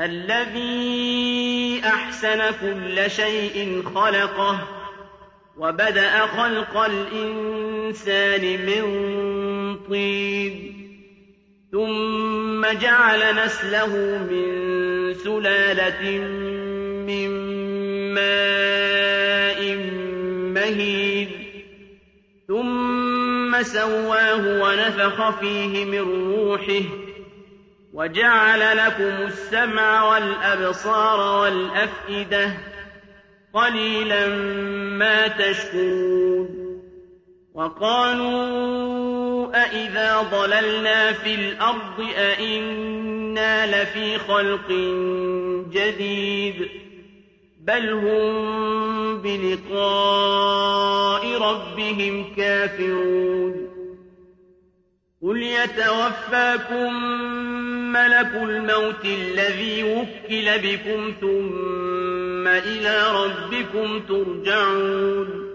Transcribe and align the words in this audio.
الذي 0.00 1.80
أحسن 1.84 2.42
كل 2.60 3.10
شيء 3.10 3.82
خلقه 3.94 4.68
وبدأ 5.56 6.26
خلق 6.26 6.76
الإنسان 6.76 8.42
من 8.66 8.84
طين 9.88 10.72
ثم 11.72 12.66
جعل 12.78 13.44
نسله 13.44 13.96
من 14.30 15.14
سلالة 15.14 16.18
من 17.06 17.30
ماء 18.14 19.76
مهين 20.54 21.28
ثم 22.48 23.62
سواه 23.62 24.62
ونفخ 24.62 25.38
فيه 25.40 25.84
من 25.84 26.32
روحه 26.34 27.05
وجعل 27.96 28.76
لكم 28.76 29.26
السمع 29.26 30.04
والأبصار 30.04 31.40
والأفئدة 31.42 32.52
قليلا 33.54 34.26
ما 34.98 35.28
تشكرون 35.28 36.48
وقالوا 37.54 38.76
أإذا 39.64 40.22
ضللنا 40.22 41.12
في 41.12 41.34
الأرض 41.34 42.06
أإنا 42.16 43.82
لفي 43.82 44.18
خلق 44.18 44.68
جديد 45.72 46.68
بل 47.60 47.90
هم 47.90 49.22
بلقاء 49.22 50.62
ربهم 51.38 52.34
كافرون 52.36 53.66
قل 55.22 55.42
يتوفاكم 55.42 57.16
ملك 57.92 58.30
الموت 58.34 59.04
الذي 59.04 59.82
وكل 59.82 60.58
بكم 60.58 61.14
ثم 61.20 62.48
إلى 62.48 63.12
ربكم 63.12 64.00
ترجعون 64.00 65.46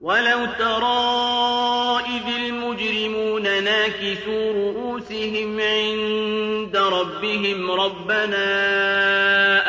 ولو 0.00 0.46
ترى 0.58 2.00
إذ 2.00 2.36
المجرمون 2.36 3.42
ناكسوا 3.42 4.52
رؤوسهم 4.52 5.60
عند 5.60 6.76
ربهم 6.76 7.70
ربنا 7.70 8.46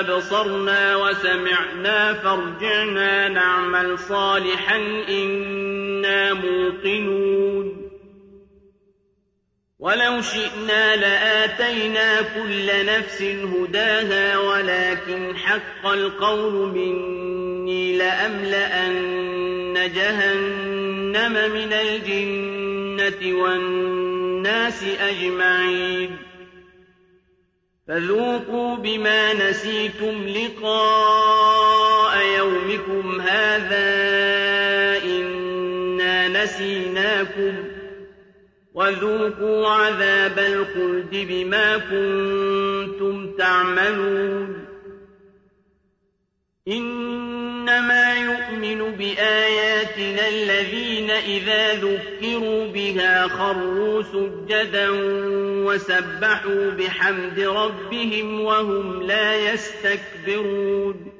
أبصرنا 0.00 0.96
وسمعنا 0.96 2.14
فارجعنا 2.14 3.28
نعمل 3.28 3.98
صالحا 3.98 4.76
إنا 5.08 6.34
موقنون 6.34 7.79
ولو 9.80 10.22
شئنا 10.22 10.96
لآتينا 10.96 12.22
كل 12.22 12.86
نفس 12.86 13.22
هداها 13.22 14.38
ولكن 14.38 15.36
حق 15.36 15.86
القول 15.86 16.52
مني 16.52 17.96
لأملأن 17.96 19.74
جهنم 19.94 21.32
من 21.32 21.72
الجنة 21.72 23.42
والناس 23.42 24.84
أجمعين. 25.00 26.16
فذوقوا 27.88 28.76
بما 28.76 29.32
نسيتم 29.32 30.28
لقاء 30.28 31.39
وذوقوا 38.90 39.68
عذاب 39.68 40.38
الخلد 40.38 41.10
بما 41.12 41.76
كنتم 41.76 43.36
تعملون. 43.36 44.64
إنما 46.68 48.14
يؤمن 48.16 48.90
بآياتنا 48.92 50.28
الذين 50.28 51.10
إذا 51.10 51.74
ذكروا 51.74 52.66
بها 52.66 53.28
خروا 53.28 54.02
سجدا 54.02 54.88
وسبحوا 55.66 56.70
بحمد 56.70 57.40
ربهم 57.40 58.40
وهم 58.40 59.02
لا 59.02 59.52
يستكبرون. 59.52 61.19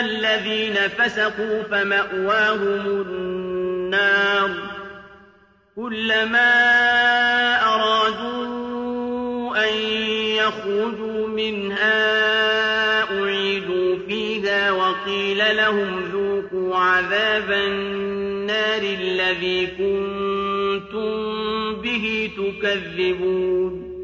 الذين 0.00 0.74
فسقوا 0.74 1.62
فمأواهم 1.62 2.86
النار 2.86 4.50
كلما 5.76 6.50
أرادوا 7.74 8.44
أن 9.68 9.74
يخرجوا 10.36 11.28
منها 11.28 12.34
وقيل 15.04 15.56
لهم 15.56 16.04
ذوقوا 16.12 16.76
عذاب 16.76 17.50
النار 17.50 18.82
الذي 18.82 19.66
كنتم 19.66 21.14
به 21.82 22.30
تكذبون 22.36 23.94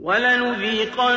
ولنذيقنهم 0.00 1.16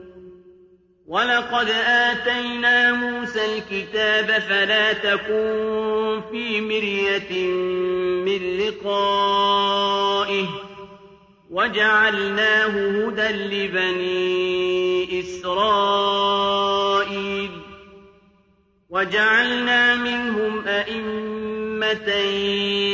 ولقد 1.11 1.69
آتينا 1.85 2.91
موسى 2.91 3.39
الكتاب 3.57 4.41
فلا 4.41 4.93
تكن 4.93 6.21
في 6.31 6.61
مرية 6.61 7.51
من 8.25 8.57
لقائه 8.57 10.45
وجعلناه 11.49 12.67
هدى 12.67 13.27
لبني 13.27 15.19
إسرائيل 15.19 16.31
وجعلنا 18.89 19.95
منهم 19.95 20.67
أئمة 20.67 22.09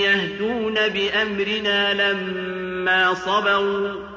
يهدون 0.04 0.74
بأمرنا 0.74 1.94
لما 1.94 3.14
صبروا 3.14 4.17